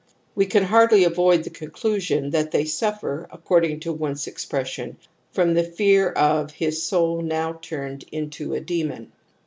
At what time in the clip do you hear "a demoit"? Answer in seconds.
8.55-9.09